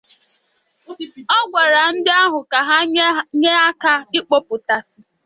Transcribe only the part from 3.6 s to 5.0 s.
aka ịkpọpụtasị